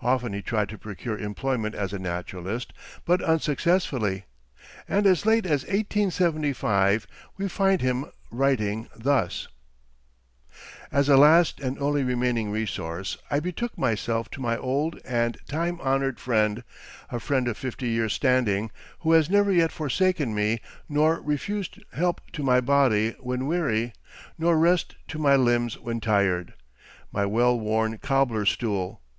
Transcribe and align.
Often 0.00 0.32
he 0.32 0.40
tried 0.40 0.70
to 0.70 0.78
procure 0.78 1.18
employment 1.18 1.74
as 1.74 1.92
a 1.92 1.98
naturalist, 1.98 2.72
but 3.04 3.20
unsuccessfully, 3.20 4.24
and 4.88 5.06
as 5.06 5.26
late 5.26 5.44
as 5.44 5.64
1875 5.64 7.06
we 7.36 7.48
find 7.48 7.82
him 7.82 8.06
writing 8.30 8.88
thus: 8.96 9.46
"As 10.90 11.10
a 11.10 11.18
last 11.18 11.60
and 11.60 11.78
only 11.80 12.02
remaining 12.02 12.50
resource, 12.50 13.18
I 13.30 13.40
betook 13.40 13.76
myself 13.76 14.30
to 14.30 14.40
my 14.40 14.56
old 14.56 14.98
and 15.04 15.36
time 15.46 15.82
honored 15.82 16.18
friend, 16.18 16.64
a 17.10 17.20
friend 17.20 17.46
of 17.46 17.58
fifty 17.58 17.88
years' 17.88 18.14
standing, 18.14 18.70
who 19.00 19.12
has 19.12 19.28
never 19.28 19.52
yet 19.52 19.70
forsaken 19.70 20.34
me 20.34 20.60
nor 20.88 21.20
refused 21.20 21.78
help 21.92 22.22
to 22.32 22.42
my 22.42 22.62
body 22.62 23.16
when 23.20 23.46
weary, 23.46 23.92
nor 24.38 24.56
rest 24.58 24.94
to 25.08 25.18
my 25.18 25.36
limbs 25.36 25.78
when 25.78 26.00
tired 26.00 26.54
my 27.12 27.26
well 27.26 27.60
worn 27.60 27.98
cobbler's 27.98 28.48
stool. 28.48 29.02